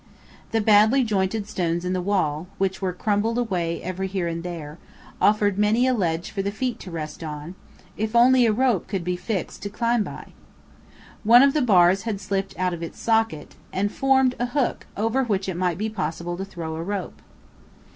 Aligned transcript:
The 0.49 0.61
badly 0.61 1.03
jointed 1.03 1.47
stones 1.47 1.85
in 1.85 1.93
the 1.93 2.01
wall, 2.01 2.47
which 2.57 2.81
were 2.81 2.91
crumbled 2.91 3.37
away 3.37 3.83
every 3.83 4.07
here 4.07 4.27
and 4.27 4.41
there, 4.41 4.79
offered 5.21 5.59
many 5.59 5.85
a 5.85 5.93
ledge 5.93 6.31
for 6.31 6.41
the 6.41 6.49
feet 6.49 6.79
to 6.79 6.89
rest 6.89 7.23
on, 7.23 7.53
if 7.95 8.15
only 8.15 8.47
a 8.47 8.51
rope 8.51 8.87
could 8.87 9.03
be 9.03 9.15
fixed 9.15 9.61
to 9.61 9.69
climb 9.69 10.07
up 10.07 10.25
by. 10.25 10.31
One 11.23 11.43
of 11.43 11.53
the 11.53 11.61
bars 11.61 12.01
had 12.01 12.19
slipped 12.19 12.57
out 12.57 12.73
of 12.73 12.81
its 12.81 12.99
socket, 12.99 13.53
and 13.71 13.91
formed 13.91 14.33
a 14.39 14.47
hook 14.47 14.87
over 14.97 15.21
which 15.23 15.47
it 15.47 15.55
might 15.55 15.77
be 15.77 15.87
possible 15.87 16.35
to 16.35 16.45
throw 16.45 16.75
a 16.75 16.81
rope. 16.81 17.21